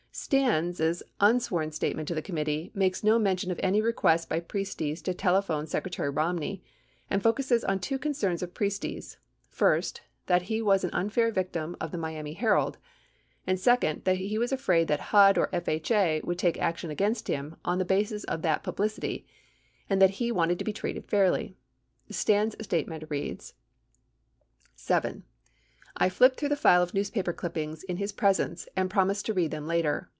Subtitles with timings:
[0.23, 5.01] 89 Stans' unsworn statement to the committee makes no mention of any request by Priestes
[5.03, 6.61] to telephone Secretary Romney
[7.09, 9.15] and focuses on two concerns of Priestes:
[9.49, 12.75] first, that he was an unfair victim of the Miami Hearld;
[13.47, 17.55] and, second, that he was afraid that HUD or FHA would take action against him
[17.63, 19.25] on the basis of the publicity
[19.89, 21.55] and that he wanted to be treated fairly.
[22.09, 23.53] Stans' statement reads:
[24.75, 25.23] 7.
[25.97, 29.51] I flipped through the file of newspaper clippings in his presence and promised to read
[29.51, 30.07] them later.